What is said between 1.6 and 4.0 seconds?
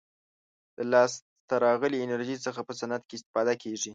راغلې انرژي څخه په صنعت کې استفاده کیږي.